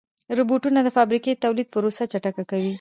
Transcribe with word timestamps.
روبوټونه 0.37 0.79
د 0.83 0.89
فابریکو 0.97 1.29
د 1.33 1.39
تولید 1.45 1.67
پروسه 1.73 2.03
چټکه 2.11 2.43
کوي. 2.49 2.69